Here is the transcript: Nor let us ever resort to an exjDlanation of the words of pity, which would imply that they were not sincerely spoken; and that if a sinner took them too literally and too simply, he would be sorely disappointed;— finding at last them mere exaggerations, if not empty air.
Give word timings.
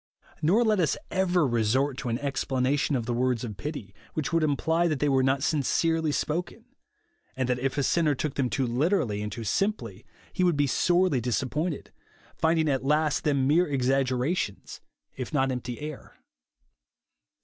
Nor 0.41 0.63
let 0.63 0.79
us 0.79 0.97
ever 1.11 1.45
resort 1.45 1.95
to 1.99 2.09
an 2.09 2.17
exjDlanation 2.17 2.97
of 2.97 3.05
the 3.05 3.13
words 3.13 3.43
of 3.43 3.55
pity, 3.55 3.93
which 4.15 4.33
would 4.33 4.41
imply 4.41 4.87
that 4.87 4.97
they 4.97 5.07
were 5.09 5.21
not 5.21 5.43
sincerely 5.43 6.11
spoken; 6.11 6.65
and 7.35 7.47
that 7.47 7.59
if 7.59 7.77
a 7.77 7.83
sinner 7.83 8.15
took 8.15 8.33
them 8.33 8.49
too 8.49 8.65
literally 8.65 9.21
and 9.21 9.31
too 9.31 9.43
simply, 9.43 10.03
he 10.33 10.43
would 10.43 10.57
be 10.57 10.65
sorely 10.65 11.21
disappointed;— 11.21 11.91
finding 12.41 12.67
at 12.67 12.83
last 12.83 13.23
them 13.23 13.45
mere 13.45 13.67
exaggerations, 13.67 14.81
if 15.15 15.35
not 15.35 15.51
empty 15.51 15.79
air. 15.79 16.15